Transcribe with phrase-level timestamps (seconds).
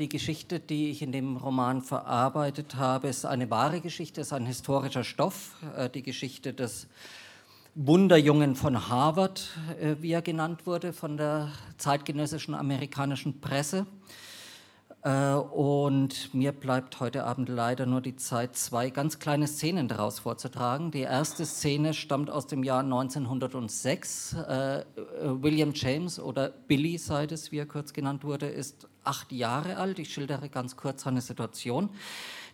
[0.00, 4.44] Die Geschichte, die ich in dem Roman verarbeitet habe, ist eine wahre Geschichte, ist ein
[4.44, 5.54] historischer Stoff.
[5.76, 6.88] Äh, die Geschichte des
[7.76, 13.86] Wunderjungen von Harvard, äh, wie er genannt wurde, von der zeitgenössischen amerikanischen Presse.
[15.02, 20.18] Äh, und mir bleibt heute Abend leider nur die Zeit, zwei ganz kleine Szenen daraus
[20.18, 20.90] vorzutragen.
[20.90, 24.32] Die erste Szene stammt aus dem Jahr 1906.
[24.32, 24.84] Äh,
[25.22, 29.98] William James oder Billy Sides, wie er kurz genannt wurde, ist acht Jahre alt.
[29.98, 31.90] Ich schildere ganz kurz seine Situation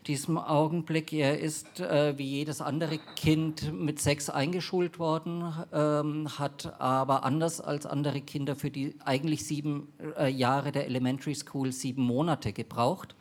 [0.06, 1.12] diesem Augenblick.
[1.12, 7.60] Er ist äh, wie jedes andere Kind mit sechs eingeschult worden, ähm, hat aber anders
[7.60, 13.14] als andere Kinder für die eigentlich sieben äh, Jahre der Elementary School sieben Monate gebraucht.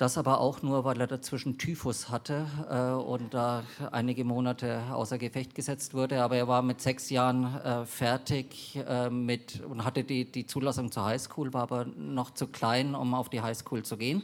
[0.00, 5.18] Das aber auch nur, weil er dazwischen Typhus hatte äh, und da einige Monate außer
[5.18, 6.22] Gefecht gesetzt wurde.
[6.22, 10.90] Aber er war mit sechs Jahren äh, fertig äh, mit, und hatte die, die Zulassung
[10.90, 14.22] zur Highschool, war aber noch zu klein, um auf die Highschool zu gehen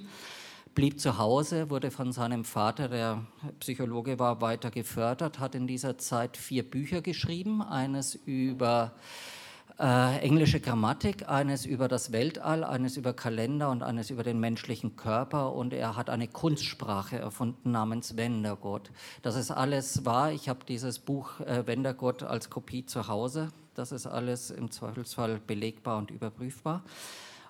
[0.74, 3.24] blieb zu Hause, wurde von seinem Vater, der
[3.60, 9.35] Psychologe war, weiter gefördert, hat in dieser Zeit vier Bücher geschrieben, eines über äh,
[9.78, 15.52] englische Grammatik, eines über das Weltall, eines über Kalender und eines über den menschlichen Körper
[15.52, 18.90] und er hat eine Kunstsprache erfunden namens Wendergott.
[19.20, 20.32] Das ist alles wahr.
[20.32, 23.50] Ich habe dieses Buch äh, Wendergott als Kopie zu Hause.
[23.74, 26.82] Das ist alles im Zweifelsfall belegbar und überprüfbar.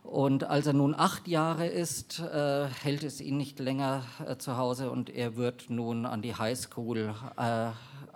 [0.02, 4.56] Und als er nun acht Jahre ist, äh, hält es ihn nicht länger äh, zu
[4.56, 7.70] Hause und er wird nun an die Highschool äh,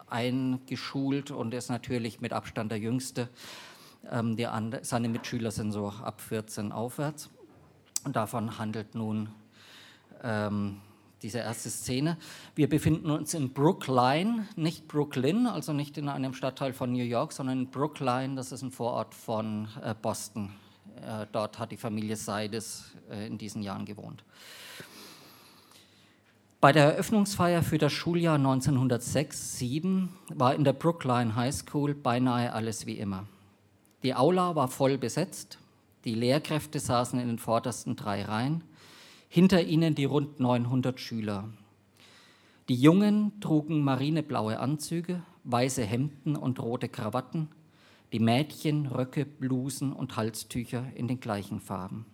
[0.08, 3.28] eingeschult und ist natürlich mit Abstand der Jüngste.
[4.08, 7.30] Ähm, andere, seine Mitschüler sind so ab 14 aufwärts.
[8.04, 9.28] Und davon handelt nun
[10.22, 10.80] ähm,
[11.22, 12.16] diese erste Szene.
[12.54, 17.32] Wir befinden uns in Brookline, nicht Brooklyn, also nicht in einem Stadtteil von New York,
[17.32, 20.50] sondern in Brookline, das ist ein Vorort von äh, Boston.
[20.96, 24.24] Äh, dort hat die Familie Seides äh, in diesen Jahren gewohnt.
[26.60, 32.84] Bei der Eröffnungsfeier für das Schuljahr 1906-07 war in der Brookline High School beinahe alles
[32.84, 33.26] wie immer.
[34.02, 35.58] Die Aula war voll besetzt,
[36.04, 38.64] die Lehrkräfte saßen in den vordersten drei Reihen,
[39.28, 41.50] hinter ihnen die rund 900 Schüler.
[42.70, 47.48] Die Jungen trugen marineblaue Anzüge, weiße Hemden und rote Krawatten,
[48.12, 52.06] die Mädchen Röcke, Blusen und Halstücher in den gleichen Farben.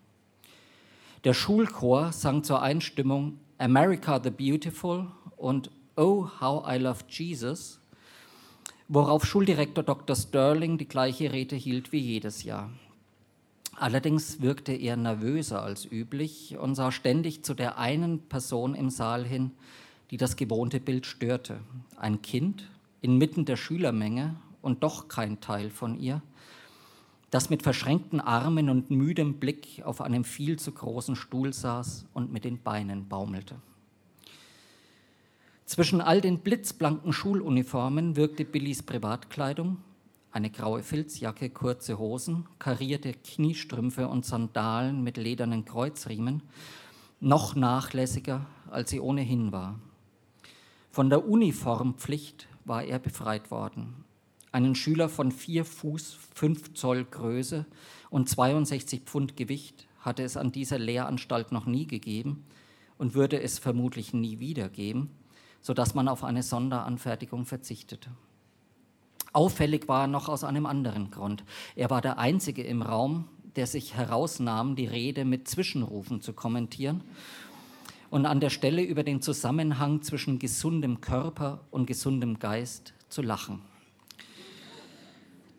[1.25, 7.81] Der Schulchor sang zur Einstimmung America the Beautiful und Oh, how I love Jesus,
[8.89, 10.15] worauf Schuldirektor Dr.
[10.15, 12.71] Sterling die gleiche Rede hielt wie jedes Jahr.
[13.75, 19.25] Allerdings wirkte er nervöser als üblich und sah ständig zu der einen Person im Saal
[19.25, 19.51] hin,
[20.11, 21.61] die das gewohnte Bild störte.
[21.97, 22.71] Ein Kind
[23.03, 26.23] inmitten der Schülermenge und doch kein Teil von ihr,
[27.31, 32.33] das mit verschränkten Armen und müdem Blick auf einem viel zu großen Stuhl saß und
[32.33, 33.57] mit den Beinen baumelte.
[35.67, 39.79] Zwischen all den blitzblanken Schuluniformen wirkte Billys Privatkleidung,
[40.31, 46.45] eine graue Filzjacke, kurze Hosen, karierte Kniestrümpfe und Sandalen mit ledernen Kreuzriemen,
[47.19, 49.81] noch nachlässiger, als sie ohnehin war.
[50.93, 54.05] Von der Uniformpflicht war er befreit worden,
[54.53, 57.67] einen Schüler von 4 Fuß 5 Zoll Größe
[58.09, 62.45] und 62 Pfund Gewicht hatte es an dieser Lehranstalt noch nie gegeben
[62.99, 65.11] und würde es vermutlich nie wieder geben,
[65.67, 68.09] sodass man auf eine Sonderanfertigung verzichtete.
[69.33, 71.43] Auffällig war er noch aus einem anderen Grund.
[71.75, 73.25] Er war der Einzige im Raum,
[73.57, 77.03] der sich herausnahm, die Rede mit Zwischenrufen zu kommentieren
[78.11, 83.61] und an der Stelle über den Zusammenhang zwischen gesundem Körper und gesundem Geist zu lachen.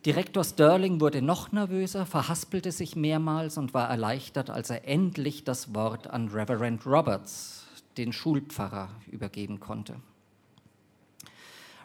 [0.05, 5.75] Direktor Sterling wurde noch nervöser, verhaspelte sich mehrmals und war erleichtert, als er endlich das
[5.75, 7.66] Wort an Reverend Roberts,
[7.97, 9.95] den Schulpfarrer, übergeben konnte.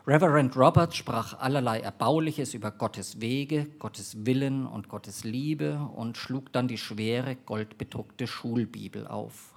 [0.04, 6.52] Reverend Roberts sprach allerlei Erbauliches über Gottes Wege, Gottes Willen und Gottes Liebe und schlug
[6.52, 9.52] dann die schwere, goldbedruckte Schulbibel auf.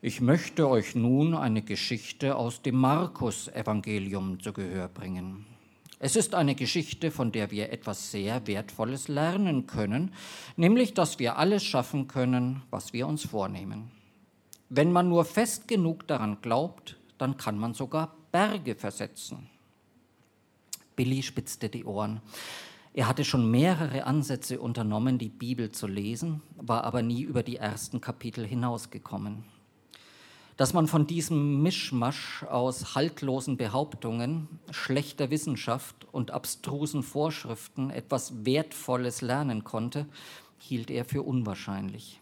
[0.00, 5.46] Ich möchte euch nun eine Geschichte aus dem Markus-Evangelium zu Gehör bringen.
[6.00, 10.12] Es ist eine Geschichte, von der wir etwas sehr Wertvolles lernen können,
[10.56, 13.92] nämlich dass wir alles schaffen können, was wir uns vornehmen.
[14.74, 19.50] Wenn man nur fest genug daran glaubt, dann kann man sogar Berge versetzen.
[20.96, 22.22] Billy spitzte die Ohren.
[22.94, 27.56] Er hatte schon mehrere Ansätze unternommen, die Bibel zu lesen, war aber nie über die
[27.56, 29.44] ersten Kapitel hinausgekommen
[30.56, 39.22] dass man von diesem Mischmasch aus haltlosen Behauptungen, schlechter Wissenschaft und abstrusen Vorschriften etwas Wertvolles
[39.22, 40.06] lernen konnte,
[40.58, 42.21] hielt er für unwahrscheinlich.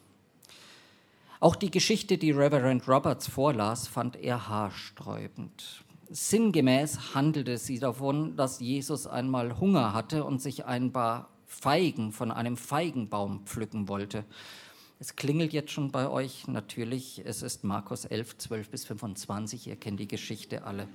[1.43, 5.83] Auch die Geschichte, die Reverend Roberts vorlas, fand er haarsträubend.
[6.11, 12.31] Sinngemäß handelte sie davon, dass Jesus einmal Hunger hatte und sich ein paar Feigen von
[12.31, 14.27] einem Feigenbaum pflücken wollte.
[14.99, 19.77] Es klingelt jetzt schon bei euch, natürlich, es ist Markus 11, 12 bis 25, ihr
[19.77, 20.89] kennt die Geschichte alle.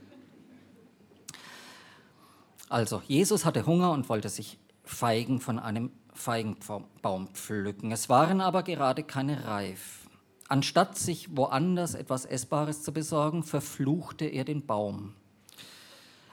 [2.70, 7.92] Also, Jesus hatte Hunger und wollte sich Feigen von einem Feigenbaum pflücken.
[7.92, 10.05] Es waren aber gerade keine reif.
[10.48, 15.14] Anstatt sich woanders etwas Essbares zu besorgen, verfluchte er den Baum.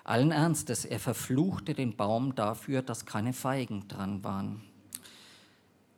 [0.05, 4.63] Allen Ernstes, er verfluchte den Baum dafür, dass keine Feigen dran waren.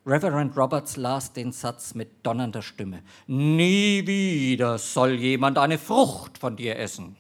[0.07, 3.03] Reverend Roberts las den Satz mit donnernder Stimme.
[3.27, 7.17] Nie wieder soll jemand eine Frucht von dir essen.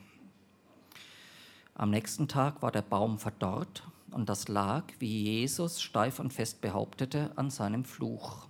[1.74, 6.60] Am nächsten Tag war der Baum verdorrt und das lag, wie Jesus steif und fest
[6.60, 8.48] behauptete, an seinem Fluch.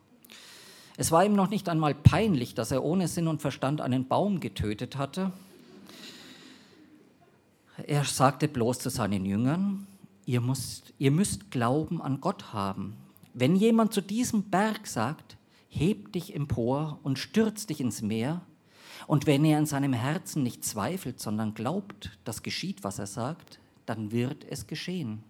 [0.96, 4.38] Es war ihm noch nicht einmal peinlich, dass er ohne Sinn und Verstand einen Baum
[4.38, 5.32] getötet hatte.
[7.86, 9.86] Er sagte bloß zu seinen Jüngern,
[10.24, 12.96] ihr müsst, ihr müsst Glauben an Gott haben.
[13.32, 15.36] Wenn jemand zu diesem Berg sagt,
[15.68, 18.42] heb dich empor und stürz dich ins Meer,
[19.06, 23.58] und wenn er in seinem Herzen nicht zweifelt, sondern glaubt, dass geschieht, was er sagt,
[23.86, 25.22] dann wird es geschehen.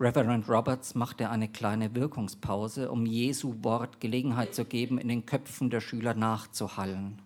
[0.00, 5.70] Reverend Roberts machte eine kleine Wirkungspause, um Jesu Wort Gelegenheit zu geben, in den Köpfen
[5.70, 7.20] der Schüler nachzuhallen.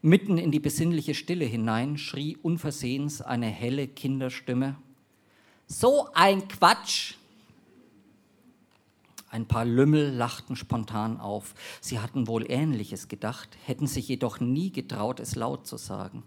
[0.00, 4.76] Mitten in die besinnliche Stille hinein schrie unversehens eine helle Kinderstimme,
[5.66, 7.14] So ein Quatsch!
[9.30, 11.54] Ein paar Lümmel lachten spontan auf.
[11.80, 16.22] Sie hatten wohl Ähnliches gedacht, hätten sich jedoch nie getraut, es laut zu sagen.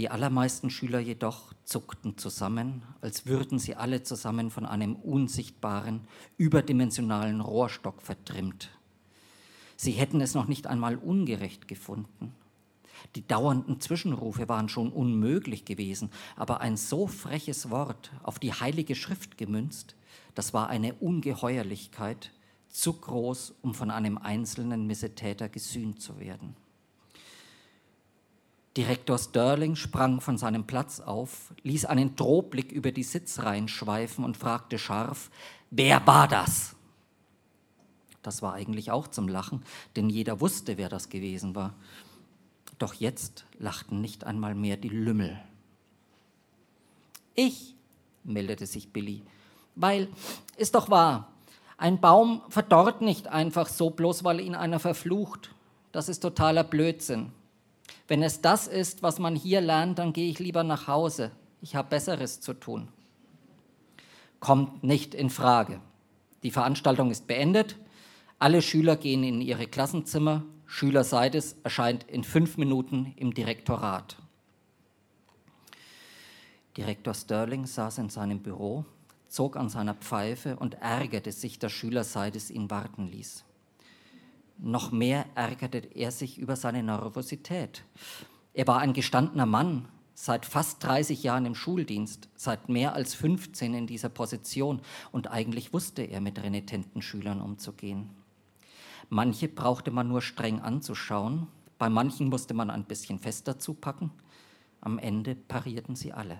[0.00, 6.00] Die allermeisten Schüler jedoch zuckten zusammen, als würden sie alle zusammen von einem unsichtbaren,
[6.38, 8.70] überdimensionalen Rohrstock vertrimmt.
[9.76, 12.32] Sie hätten es noch nicht einmal ungerecht gefunden.
[13.14, 18.94] Die dauernden Zwischenrufe waren schon unmöglich gewesen, aber ein so freches Wort, auf die Heilige
[18.94, 19.96] Schrift gemünzt,
[20.34, 22.32] das war eine Ungeheuerlichkeit,
[22.70, 26.56] zu groß, um von einem einzelnen Missetäter gesühnt zu werden.
[28.76, 34.36] Direktor Sterling sprang von seinem Platz auf, ließ einen Drohblick über die Sitzreihen schweifen und
[34.36, 35.30] fragte scharf,
[35.70, 36.76] wer war das?
[38.22, 39.62] Das war eigentlich auch zum Lachen,
[39.96, 41.74] denn jeder wusste, wer das gewesen war.
[42.78, 45.40] Doch jetzt lachten nicht einmal mehr die Lümmel.
[47.34, 47.74] Ich,
[48.22, 49.22] meldete sich Billy,
[49.74, 50.08] weil,
[50.56, 51.32] ist doch wahr,
[51.76, 55.50] ein Baum verdorrt nicht einfach so, bloß weil ihn einer verflucht.
[55.92, 57.32] Das ist totaler Blödsinn.
[58.10, 61.30] Wenn es das ist, was man hier lernt, dann gehe ich lieber nach Hause.
[61.60, 62.88] Ich habe Besseres zu tun.
[64.40, 65.80] Kommt nicht in Frage.
[66.42, 67.76] Die Veranstaltung ist beendet.
[68.40, 70.42] Alle Schüler gehen in ihre Klassenzimmer.
[70.66, 74.16] Schüler Seides erscheint in fünf Minuten im Direktorat.
[76.76, 78.84] Direktor Sterling saß in seinem Büro,
[79.28, 83.44] zog an seiner Pfeife und ärgerte sich, dass Schüler Seides ihn warten ließ.
[84.62, 87.82] Noch mehr ärgerte er sich über seine Nervosität.
[88.52, 93.72] Er war ein gestandener Mann, seit fast 30 Jahren im Schuldienst, seit mehr als 15
[93.72, 98.10] in dieser Position und eigentlich wusste er mit renitenten Schülern umzugehen.
[99.08, 101.46] Manche brauchte man nur streng anzuschauen,
[101.78, 104.10] bei manchen musste man ein bisschen fester zupacken,
[104.82, 106.38] am Ende parierten sie alle.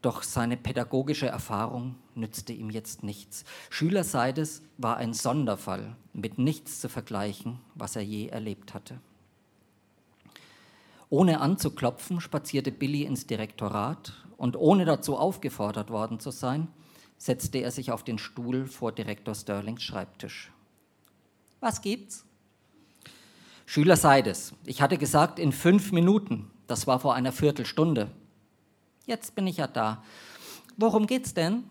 [0.00, 3.44] Doch seine pädagogische Erfahrung nützte ihm jetzt nichts.
[3.68, 9.00] Schüler Seides war ein Sonderfall, mit nichts zu vergleichen, was er je erlebt hatte.
[11.10, 16.68] Ohne anzuklopfen, spazierte Billy ins Direktorat und ohne dazu aufgefordert worden zu sein,
[17.16, 20.52] setzte er sich auf den Stuhl vor Direktor Sterlings Schreibtisch.
[21.60, 22.24] Was gibt's?
[23.66, 28.10] Schüler Seides, ich hatte gesagt in fünf Minuten, das war vor einer Viertelstunde.
[29.08, 30.04] Jetzt bin ich ja da.
[30.76, 31.64] Worum geht's denn?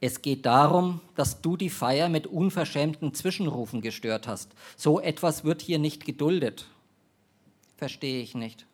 [0.00, 4.50] Es geht darum, dass du die Feier mit unverschämten Zwischenrufen gestört hast.
[4.76, 6.66] So etwas wird hier nicht geduldet.
[7.76, 8.66] Verstehe ich nicht.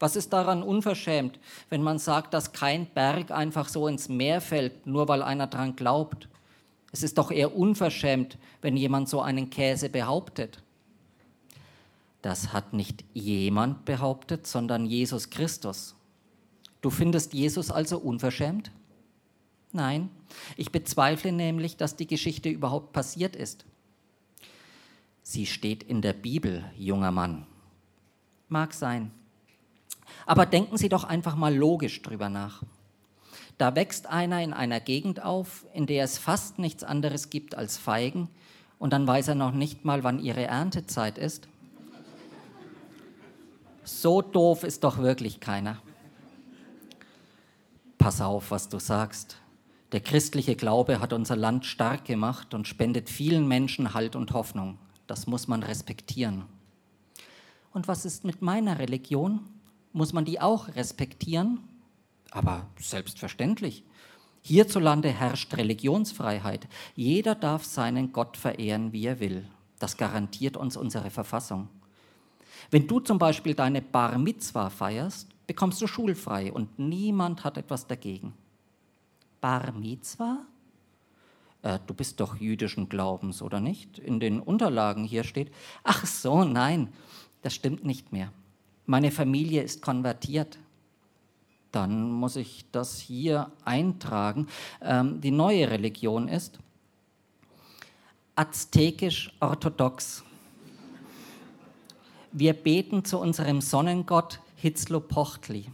[0.00, 4.84] Was ist daran unverschämt, wenn man sagt, dass kein Berg einfach so ins Meer fällt,
[4.84, 6.28] nur weil einer dran glaubt?
[6.90, 10.64] Es ist doch eher unverschämt, wenn jemand so einen Käse behauptet.
[12.22, 15.94] Das hat nicht jemand behauptet, sondern Jesus Christus.
[16.84, 18.70] Du findest Jesus also unverschämt?
[19.72, 20.10] Nein,
[20.54, 23.64] ich bezweifle nämlich, dass die Geschichte überhaupt passiert ist.
[25.22, 27.46] Sie steht in der Bibel, junger Mann.
[28.50, 29.10] Mag sein.
[30.26, 32.62] Aber denken Sie doch einfach mal logisch drüber nach.
[33.56, 37.78] Da wächst einer in einer Gegend auf, in der es fast nichts anderes gibt als
[37.78, 38.28] Feigen,
[38.78, 41.48] und dann weiß er noch nicht mal, wann ihre Erntezeit ist.
[43.84, 45.80] So doof ist doch wirklich keiner.
[47.98, 49.38] Pass auf, was du sagst.
[49.92, 54.78] Der christliche Glaube hat unser Land stark gemacht und spendet vielen Menschen Halt und Hoffnung.
[55.06, 56.44] Das muss man respektieren.
[57.72, 59.40] Und was ist mit meiner Religion?
[59.92, 61.60] Muss man die auch respektieren?
[62.30, 63.84] Aber selbstverständlich.
[64.42, 66.68] Hierzulande herrscht Religionsfreiheit.
[66.94, 69.46] Jeder darf seinen Gott verehren, wie er will.
[69.78, 71.68] Das garantiert uns unsere Verfassung.
[72.70, 77.86] Wenn du zum Beispiel deine Bar Mitzwa feierst, bekommst du schulfrei und niemand hat etwas
[77.86, 78.34] dagegen.
[79.40, 80.38] Bar Mitzwa?
[81.62, 83.98] Äh, du bist doch jüdischen Glaubens, oder nicht?
[83.98, 86.92] In den Unterlagen hier steht, ach so, nein,
[87.42, 88.32] das stimmt nicht mehr.
[88.86, 90.58] Meine Familie ist konvertiert.
[91.72, 94.46] Dann muss ich das hier eintragen.
[94.80, 96.58] Ähm, die neue Religion ist
[98.36, 100.22] aztekisch-orthodox.
[102.32, 105.66] Wir beten zu unserem Sonnengott Hitzlopochtli.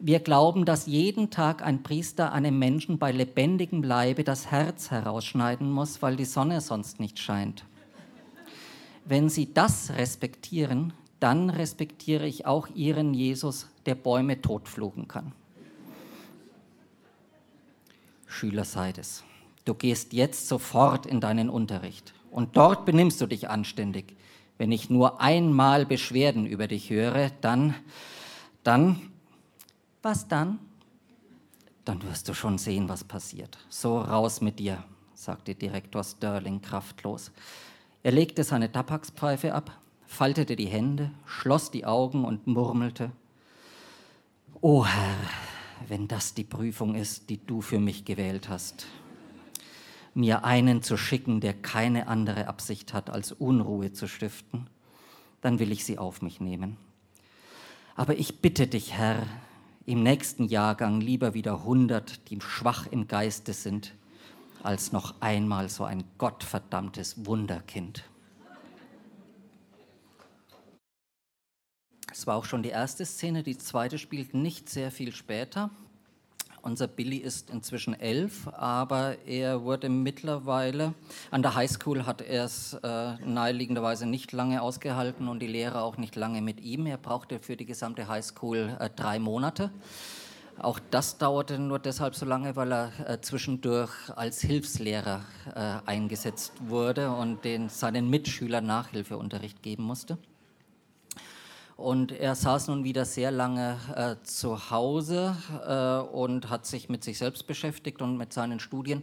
[0.00, 5.70] Wir glauben, dass jeden Tag ein Priester einem Menschen bei lebendigem Leibe das Herz herausschneiden
[5.70, 7.64] muss, weil die Sonne sonst nicht scheint.
[9.04, 15.30] Wenn Sie das respektieren, dann respektiere ich auch Ihren Jesus, der Bäume totflugen kann.
[18.26, 19.22] Schüler Seides,
[19.64, 24.16] du gehst jetzt sofort in deinen Unterricht und dort benimmst du dich anständig.
[24.58, 27.74] Wenn ich nur einmal Beschwerden über dich höre, dann,
[28.62, 29.10] dann
[30.02, 30.58] was dann?
[31.84, 33.58] Dann wirst du schon sehen, was passiert.
[33.68, 37.32] So raus mit dir, sagte Direktor Sterling kraftlos.
[38.02, 43.12] Er legte seine Tabakspfeife ab, faltete die Hände, schloss die Augen und murmelte,
[44.60, 45.16] O Herr,
[45.88, 48.86] wenn das die Prüfung ist, die du für mich gewählt hast,
[50.14, 54.68] mir einen zu schicken, der keine andere Absicht hat, als Unruhe zu stiften,
[55.40, 56.76] dann will ich sie auf mich nehmen.
[57.94, 59.26] Aber ich bitte dich, Herr,
[59.84, 63.94] im nächsten Jahrgang lieber wieder 100, die schwach im Geiste sind,
[64.62, 68.04] als noch einmal so ein gottverdammtes Wunderkind.
[72.12, 75.70] Es war auch schon die erste Szene, die zweite spielt nicht sehr viel später.
[76.64, 80.94] Unser Billy ist inzwischen elf, aber er wurde mittlerweile,
[81.32, 85.96] an der Highschool hat er es äh, naheliegenderweise nicht lange ausgehalten und die Lehrer auch
[85.96, 86.86] nicht lange mit ihm.
[86.86, 89.72] Er brauchte für die gesamte Highschool äh, drei Monate.
[90.56, 95.22] Auch das dauerte nur deshalb so lange, weil er äh, zwischendurch als Hilfslehrer
[95.56, 100.16] äh, eingesetzt wurde und den, seinen Mitschülern Nachhilfeunterricht geben musste.
[101.82, 105.36] Und er saß nun wieder sehr lange äh, zu Hause
[105.66, 109.02] äh, und hat sich mit sich selbst beschäftigt und mit seinen Studien,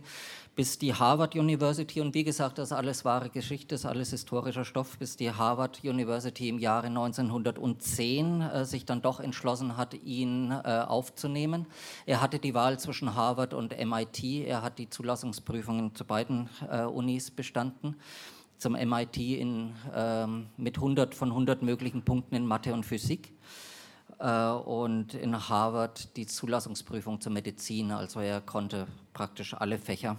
[0.56, 4.12] bis die Harvard University, und wie gesagt, das ist alles wahre Geschichte, das ist alles
[4.12, 9.94] historischer Stoff, bis die Harvard University im Jahre 1910 äh, sich dann doch entschlossen hat,
[9.94, 11.66] ihn äh, aufzunehmen.
[12.06, 16.84] Er hatte die Wahl zwischen Harvard und MIT, er hat die Zulassungsprüfungen zu beiden äh,
[16.84, 17.98] Unis bestanden
[18.60, 23.34] zum MIT in, ähm, mit 100 von 100 möglichen Punkten in Mathe und Physik
[24.20, 27.92] äh, und in Harvard die Zulassungsprüfung zur Medizin.
[27.92, 30.18] Also er konnte praktisch alle Fächer,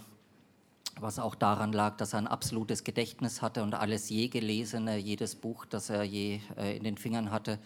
[0.99, 5.37] was auch daran lag, dass er ein absolutes Gedächtnis hatte und alles je gelesene, jedes
[5.37, 7.59] Buch, das er je äh, in den Fingern hatte,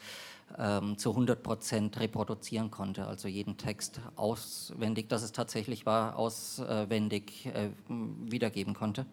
[0.58, 7.46] ähm, zu 100 Prozent reproduzieren konnte, also jeden Text auswendig, dass es tatsächlich war, auswendig
[7.46, 9.06] äh, wiedergeben konnte.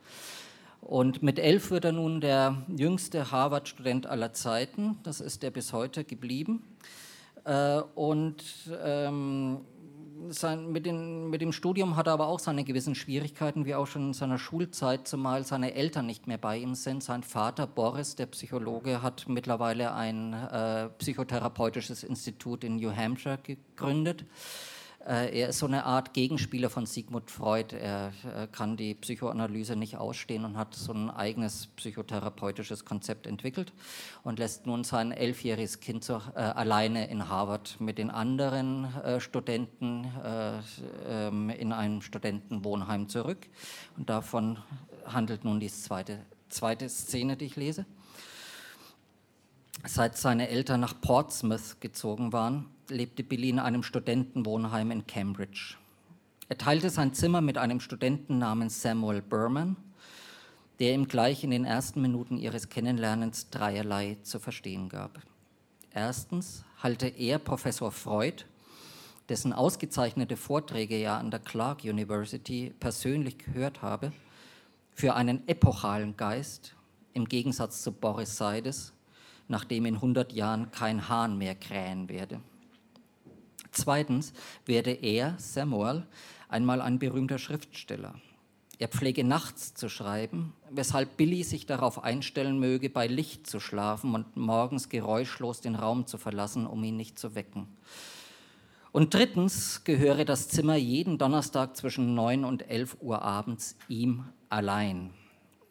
[0.82, 4.98] Und mit elf wird er nun der jüngste Harvard-Student aller Zeiten.
[5.04, 6.64] Das ist er bis heute geblieben.
[7.46, 8.44] Äh, und
[8.84, 9.62] ähm,
[10.68, 14.38] mit, dem Studium hat er aber auch seine gewissen Schwierigkeiten, wie auch schon in seiner
[14.38, 17.04] Schulzeit, zumal seine Eltern nicht mehr bei ihm sind.
[17.04, 24.26] Sein Vater Boris, der Psychologe, hat mittlerweile ein äh, psychotherapeutisches Institut in New Hampshire gegründet.
[25.08, 27.75] Äh, er ist so eine Art Gegenspieler von Sigmund Freud.
[27.75, 28.12] Er
[28.51, 33.74] kann die Psychoanalyse nicht ausstehen und hat so ein eigenes psychotherapeutisches Konzept entwickelt
[34.24, 39.20] und lässt nun sein elfjähriges Kind so, äh, alleine in Harvard mit den anderen äh,
[39.20, 40.60] Studenten äh,
[41.08, 43.48] ähm, in einem Studentenwohnheim zurück.
[43.98, 44.60] Und davon
[45.05, 47.86] handelt nun die zweite, zweite Szene, die ich lese.
[49.86, 55.76] Seit seine Eltern nach Portsmouth gezogen waren, lebte Billy in einem Studentenwohnheim in Cambridge.
[56.50, 59.78] Er teilte sein Zimmer mit einem Studenten namens Samuel Berman,
[60.80, 65.22] der ihm gleich in den ersten Minuten ihres Kennenlernens dreierlei zu verstehen gab.
[65.94, 68.46] Erstens halte er Professor Freud,
[69.30, 74.12] dessen ausgezeichnete Vorträge er an der Clark University persönlich gehört habe,
[74.94, 76.76] für einen epochalen Geist,
[77.14, 78.94] im Gegensatz zu Boris Seides,
[79.48, 82.42] nachdem in 100 Jahren kein Hahn mehr krähen werde.
[83.72, 84.34] Zweitens
[84.66, 86.06] werde er, Samuel,
[86.50, 88.16] einmal ein berühmter Schriftsteller.
[88.80, 94.16] Er pflege nachts zu schreiben, weshalb Billy sich darauf einstellen möge, bei Licht zu schlafen
[94.16, 97.68] und morgens geräuschlos den Raum zu verlassen, um ihn nicht zu wecken.
[98.92, 105.12] Und drittens gehöre das Zimmer jeden Donnerstag zwischen 9 und 11 Uhr abends ihm allein.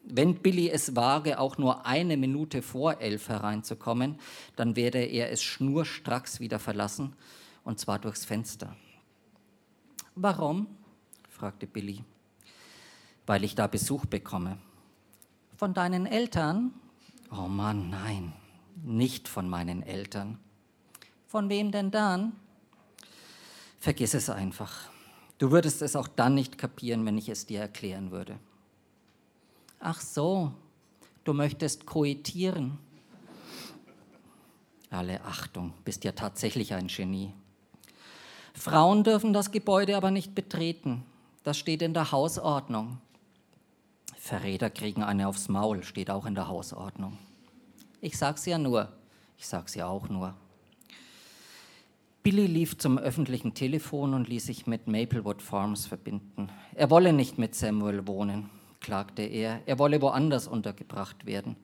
[0.03, 4.19] Wenn Billy es wage, auch nur eine Minute vor elf hereinzukommen,
[4.55, 7.13] dann werde er es schnurstracks wieder verlassen,
[7.63, 8.75] und zwar durchs Fenster.
[10.15, 10.67] Warum?
[11.29, 12.03] fragte Billy
[13.25, 14.57] weil ich da Besuch bekomme.
[15.55, 16.73] Von deinen Eltern?
[17.31, 18.33] Oh Mann, nein,
[18.83, 20.37] nicht von meinen Eltern.
[21.27, 22.33] Von wem denn dann?
[23.79, 24.89] Vergiss es einfach.
[25.37, 28.37] Du würdest es auch dann nicht kapieren, wenn ich es dir erklären würde.
[29.79, 30.51] Ach so,
[31.23, 32.77] du möchtest koitieren.
[34.89, 37.31] Alle Achtung, bist ja tatsächlich ein Genie.
[38.53, 41.03] Frauen dürfen das Gebäude aber nicht betreten.
[41.43, 42.99] Das steht in der Hausordnung.
[44.17, 47.17] Verräter kriegen eine aufs Maul, steht auch in der Hausordnung.
[48.01, 48.89] Ich sag's ja nur,
[49.37, 50.35] ich sag's ja auch nur.
[52.23, 56.49] Billy lief zum öffentlichen Telefon und ließ sich mit Maplewood Farms verbinden.
[56.75, 59.61] Er wolle nicht mit Samuel wohnen, klagte er.
[59.65, 61.55] Er wolle woanders untergebracht werden.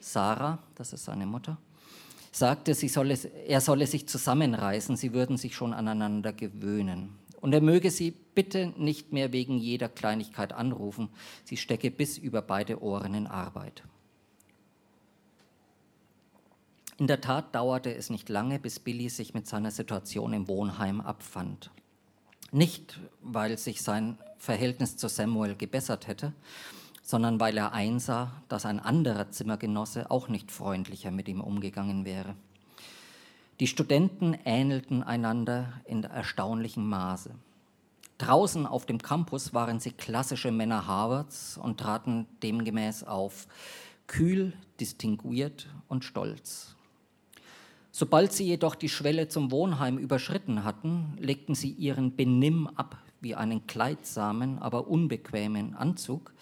[0.00, 1.58] Sarah, das ist seine Mutter,
[2.32, 3.14] sagte, solle,
[3.46, 7.18] er solle sich zusammenreißen, sie würden sich schon aneinander gewöhnen.
[7.40, 11.08] Und er möge sie bitte nicht mehr wegen jeder Kleinigkeit anrufen,
[11.44, 13.82] sie stecke bis über beide Ohren in Arbeit.
[16.98, 21.00] In der Tat dauerte es nicht lange, bis Billy sich mit seiner Situation im Wohnheim
[21.00, 21.70] abfand.
[22.50, 26.32] Nicht, weil sich sein Verhältnis zu Samuel gebessert hätte,
[27.08, 32.34] sondern weil er einsah, dass ein anderer Zimmergenosse auch nicht freundlicher mit ihm umgegangen wäre.
[33.60, 37.30] Die Studenten ähnelten einander in erstaunlichem Maße.
[38.18, 43.46] Draußen auf dem Campus waren sie klassische Männer Harvards und traten demgemäß auf,
[44.06, 46.76] kühl, distinguiert und stolz.
[47.90, 53.34] Sobald sie jedoch die Schwelle zum Wohnheim überschritten hatten, legten sie ihren Benimm ab wie
[53.34, 56.34] einen kleidsamen, aber unbequemen Anzug,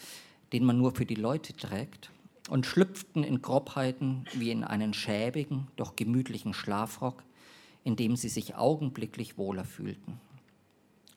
[0.53, 2.11] den man nur für die Leute trägt,
[2.49, 7.25] und schlüpften in Grobheiten wie in einen schäbigen, doch gemütlichen Schlafrock,
[7.83, 10.21] in dem sie sich augenblicklich wohler fühlten.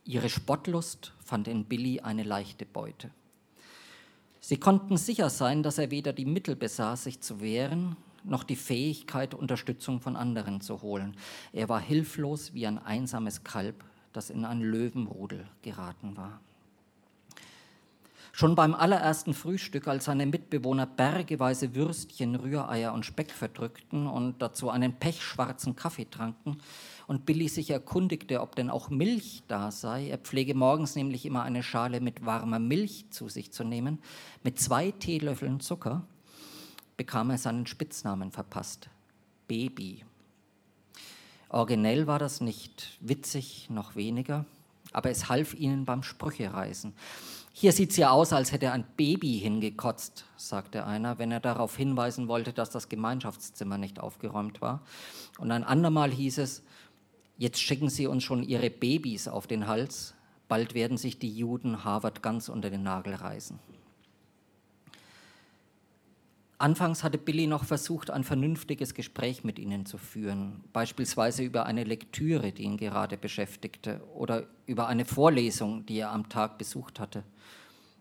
[0.05, 3.11] Ihre Spottlust fand in Billy eine leichte Beute.
[4.39, 8.55] Sie konnten sicher sein, dass er weder die Mittel besaß, sich zu wehren, noch die
[8.55, 11.15] Fähigkeit, Unterstützung von anderen zu holen.
[11.53, 16.41] Er war hilflos wie ein einsames Kalb, das in ein Löwenrudel geraten war.
[18.39, 24.69] Schon beim allerersten Frühstück, als seine Mitbewohner bergeweise Würstchen, Rühreier und Speck verdrückten und dazu
[24.69, 26.61] einen pechschwarzen Kaffee tranken
[27.05, 31.43] und Billy sich erkundigte, ob denn auch Milch da sei, er pflege morgens nämlich immer
[31.43, 33.99] eine Schale mit warmer Milch zu sich zu nehmen,
[34.41, 36.03] mit zwei Teelöffeln Zucker,
[36.95, 38.89] bekam er seinen Spitznamen verpasst,
[39.49, 40.05] Baby.
[41.49, 44.45] Originell war das nicht, witzig noch weniger,
[44.93, 46.93] aber es half ihnen beim Sprüchereisen.
[47.51, 51.75] Hier sieht es ja aus, als hätte ein Baby hingekotzt, sagte einer, wenn er darauf
[51.75, 54.81] hinweisen wollte, dass das Gemeinschaftszimmer nicht aufgeräumt war.
[55.39, 56.63] Und ein andermal hieß es,
[57.37, 60.13] jetzt schicken Sie uns schon Ihre Babys auf den Hals,
[60.47, 63.59] bald werden sich die Juden Harvard ganz unter den Nagel reißen.
[66.61, 71.85] Anfangs hatte Billy noch versucht, ein vernünftiges Gespräch mit ihnen zu führen, beispielsweise über eine
[71.85, 77.23] Lektüre, die ihn gerade beschäftigte, oder über eine Vorlesung, die er am Tag besucht hatte.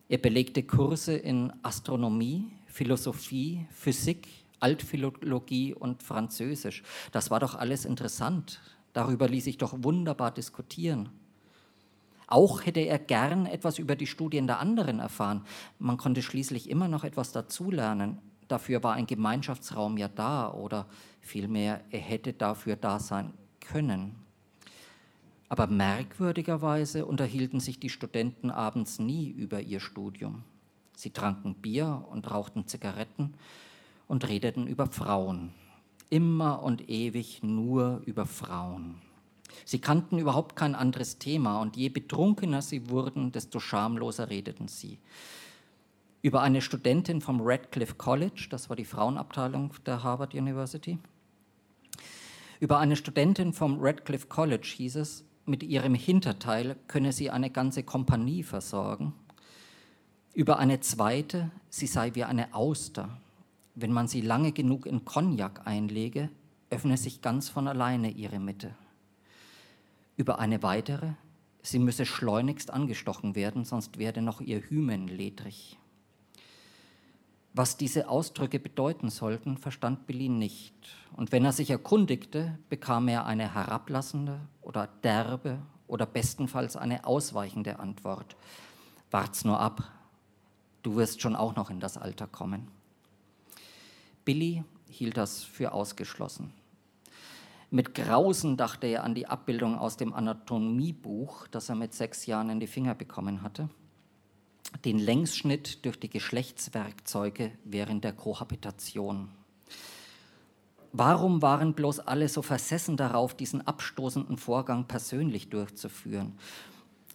[0.08, 4.26] Er belegte Kurse in Astronomie, Philosophie, Physik,
[4.58, 6.82] Altphilologie und Französisch.
[7.12, 8.60] Das war doch alles interessant.
[8.92, 11.10] Darüber ließ sich doch wunderbar diskutieren.
[12.26, 15.44] Auch hätte er gern etwas über die Studien der anderen erfahren.
[15.78, 18.18] Man konnte schließlich immer noch etwas dazulernen.
[18.48, 20.86] Dafür war ein Gemeinschaftsraum ja da oder
[21.20, 24.14] vielmehr, er hätte dafür da sein können.
[25.50, 30.44] Aber merkwürdigerweise unterhielten sich die Studenten abends nie über ihr Studium.
[30.96, 33.34] Sie tranken Bier und rauchten Zigaretten
[34.08, 35.52] und redeten über Frauen.
[36.10, 38.96] Immer und ewig nur über Frauen.
[39.64, 44.98] Sie kannten überhaupt kein anderes Thema und je betrunkener sie wurden, desto schamloser redeten sie
[46.28, 50.98] über eine Studentin vom Radcliffe College, das war die Frauenabteilung der Harvard University.
[52.60, 57.82] Über eine Studentin vom Radcliffe College hieß es, mit ihrem Hinterteil könne sie eine ganze
[57.82, 59.14] Kompanie versorgen.
[60.34, 63.18] Über eine zweite, sie sei wie eine Auster.
[63.74, 66.28] Wenn man sie lange genug in Cognac einlege,
[66.68, 68.74] öffne sich ganz von alleine ihre Mitte.
[70.18, 71.12] Über eine weitere,
[71.62, 75.77] sie müsse schleunigst angestochen werden, sonst werde noch ihr Hymen ledrig.
[77.54, 80.74] Was diese Ausdrücke bedeuten sollten, verstand Bellin nicht.
[81.16, 87.78] Und wenn er sich erkundigte, bekam er eine herablassende oder derbe oder bestenfalls eine ausweichende
[87.78, 88.36] Antwort.
[89.10, 89.82] Wart's nur ab,
[90.82, 92.68] du wirst schon auch noch in das Alter kommen.
[94.24, 96.52] Billy hielt das für ausgeschlossen.
[97.70, 102.50] Mit Grausen dachte er an die Abbildung aus dem Anatomiebuch, das er mit sechs Jahren
[102.50, 103.68] in die Finger bekommen hatte
[104.84, 109.28] den Längsschnitt durch die Geschlechtswerkzeuge während der Kohabitation.
[110.92, 116.38] Warum waren bloß alle so versessen darauf, diesen abstoßenden Vorgang persönlich durchzuführen?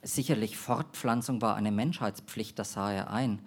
[0.03, 3.39] Sicherlich Fortpflanzung war eine Menschheitspflicht, das sah er ein.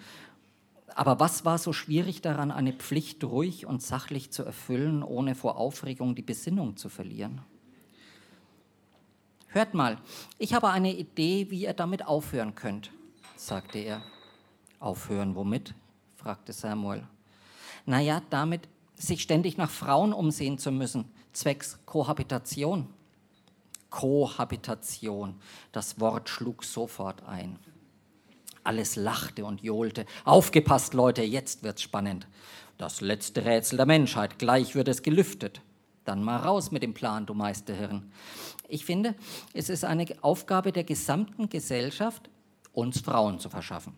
[0.94, 5.58] Aber was war so schwierig daran, eine Pflicht ruhig und sachlich zu erfüllen, ohne vor
[5.58, 7.42] Aufregung die Besinnung zu verlieren?
[9.48, 9.98] Hört mal,
[10.38, 12.90] ich habe eine Idee, wie ihr damit aufhören könnt
[13.36, 14.02] sagte er.
[14.80, 15.74] Aufhören womit?
[16.16, 17.06] fragte Samuel.
[17.84, 22.88] Naja, damit, sich ständig nach Frauen umsehen zu müssen, zwecks Kohabitation.
[23.90, 25.36] Kohabitation,
[25.72, 27.58] das Wort schlug sofort ein.
[28.64, 30.06] Alles lachte und johlte.
[30.24, 32.26] Aufgepasst, Leute, jetzt wird's spannend.
[32.78, 35.62] Das letzte Rätsel der Menschheit, gleich wird es gelüftet.
[36.04, 38.10] Dann mal raus mit dem Plan, du Meisterhirn.
[38.68, 39.14] Ich finde,
[39.54, 42.28] es ist eine Aufgabe der gesamten Gesellschaft,
[42.76, 43.94] uns Frauen zu verschaffen.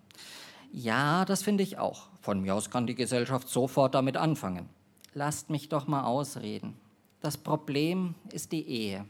[0.73, 2.09] Ja, das finde ich auch.
[2.21, 4.69] Von mir aus kann die Gesellschaft sofort damit anfangen.
[5.15, 6.75] Lasst mich doch mal ausreden.
[7.21, 9.05] Das Problem ist die Ehe,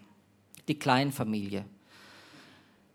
[0.69, 1.65] die Kleinfamilie.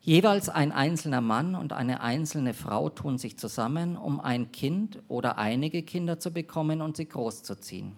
[0.01, 5.38] Jeweils ein einzelner Mann und eine einzelne Frau tun sich zusammen, um ein Kind oder
[5.38, 7.93] einige Kinder zu bekommen und sie großzuziehen.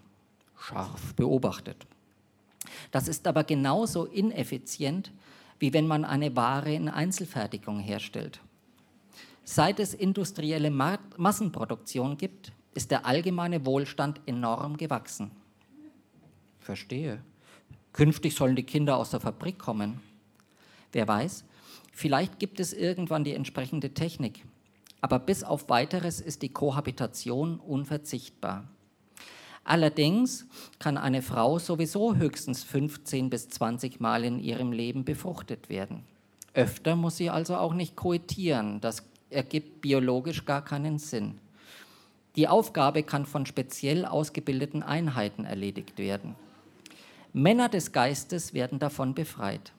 [0.59, 1.87] Scharf beobachtet.
[2.91, 5.11] Das ist aber genauso ineffizient,
[5.59, 8.41] wie wenn man eine Ware in Einzelfertigung herstellt.
[9.47, 15.29] Seit es industrielle Massenproduktion gibt, ist der allgemeine Wohlstand enorm gewachsen.
[16.59, 17.21] Verstehe.
[17.93, 20.01] Künftig sollen die Kinder aus der Fabrik kommen.
[20.91, 21.45] Wer weiß,
[21.93, 24.43] vielleicht gibt es irgendwann die entsprechende Technik.
[24.99, 28.67] Aber bis auf weiteres ist die Kohabitation unverzichtbar.
[29.63, 30.47] Allerdings
[30.79, 36.03] kann eine Frau sowieso höchstens 15 bis 20 Mal in ihrem Leben befruchtet werden.
[36.55, 38.81] Öfter muss sie also auch nicht koitieren.
[38.81, 41.39] Das ergibt biologisch gar keinen Sinn.
[42.35, 46.35] Die Aufgabe kann von speziell ausgebildeten Einheiten erledigt werden.
[47.33, 49.73] Männer des Geistes werden davon befreit.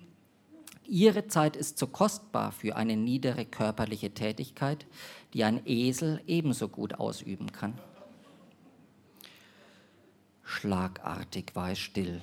[0.88, 4.87] Ihre Zeit ist zu kostbar für eine niedere körperliche Tätigkeit,
[5.35, 7.74] die ein Esel ebenso gut ausüben kann.
[10.44, 12.22] Schlagartig war es still.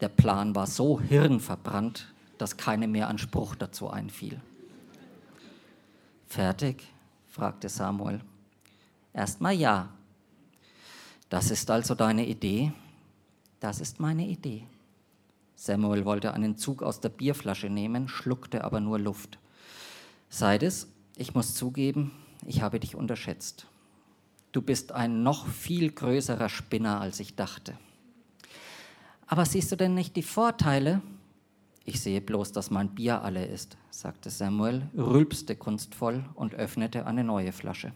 [0.00, 4.40] Der Plan war so hirnverbrannt, dass keinem mehr ein Spruch dazu einfiel.
[6.28, 6.84] Fertig?
[7.26, 8.20] fragte Samuel.
[9.14, 9.88] Erstmal ja.
[11.30, 12.72] Das ist also deine Idee?
[13.60, 14.64] Das ist meine Idee.
[15.56, 19.38] Samuel wollte einen Zug aus der Bierflasche nehmen, schluckte aber nur Luft.
[20.28, 22.12] Seides, ich muss zugeben,
[22.46, 23.66] ich habe dich unterschätzt.
[24.52, 27.76] Du bist ein noch viel größerer Spinner, als ich dachte.
[29.26, 31.02] Aber siehst du denn nicht die Vorteile,
[31.88, 37.24] ich sehe bloß, dass mein Bier alle ist, sagte Samuel, rülpste kunstvoll und öffnete eine
[37.24, 37.92] neue Flasche.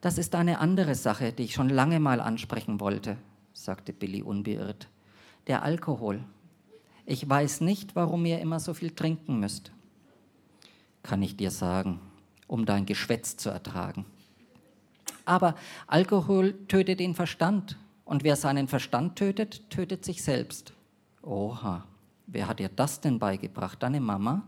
[0.00, 3.18] Das ist eine andere Sache, die ich schon lange mal ansprechen wollte,
[3.52, 4.88] sagte Billy unbeirrt.
[5.46, 6.24] Der Alkohol.
[7.04, 9.70] Ich weiß nicht, warum ihr immer so viel trinken müsst.
[11.04, 12.00] Kann ich dir sagen,
[12.48, 14.06] um dein Geschwätz zu ertragen.
[15.24, 15.54] Aber
[15.86, 20.72] Alkohol tötet den Verstand, und wer seinen Verstand tötet, tötet sich selbst.
[21.22, 21.84] Oha.
[22.26, 23.82] Wer hat dir das denn beigebracht?
[23.82, 24.42] Deine Mama?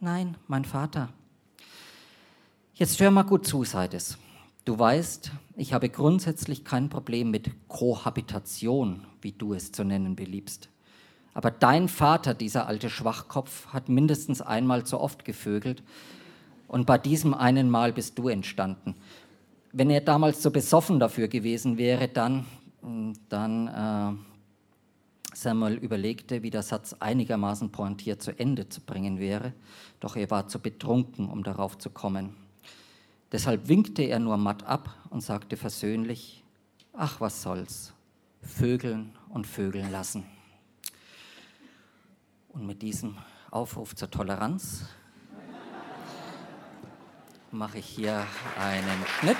[0.00, 1.10] Nein, mein Vater.
[2.74, 4.18] Jetzt hör mal gut zu, Seides.
[4.64, 10.68] Du weißt, ich habe grundsätzlich kein Problem mit Kohabitation, wie du es zu nennen beliebst.
[11.32, 15.82] Aber dein Vater, dieser alte Schwachkopf, hat mindestens einmal zu oft gevögelt
[16.66, 18.96] und bei diesem einen Mal bist du entstanden.
[19.72, 22.46] Wenn er damals so besoffen dafür gewesen wäre, dann,
[23.28, 24.29] dann äh,
[25.40, 29.54] Samuel überlegte, wie der Satz einigermaßen pointiert zu Ende zu bringen wäre,
[29.98, 32.36] doch er war zu betrunken, um darauf zu kommen.
[33.32, 36.44] Deshalb winkte er nur matt ab und sagte versöhnlich,
[36.92, 37.94] ach was soll's,
[38.42, 40.24] Vögeln und Vögeln lassen.
[42.50, 43.16] Und mit diesem
[43.50, 44.84] Aufruf zur Toleranz
[47.50, 48.26] mache ich hier
[48.58, 49.38] einen Schnitt.